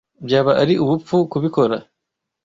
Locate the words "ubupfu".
0.83-1.15